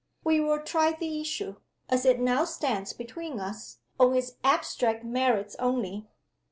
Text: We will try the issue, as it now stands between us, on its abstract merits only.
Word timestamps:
We 0.23 0.39
will 0.39 0.63
try 0.63 0.93
the 0.93 1.21
issue, 1.21 1.57
as 1.87 2.05
it 2.07 2.19
now 2.19 2.43
stands 2.45 2.91
between 2.91 3.39
us, 3.39 3.81
on 3.99 4.15
its 4.15 4.31
abstract 4.43 5.03
merits 5.05 5.55
only. 5.59 6.07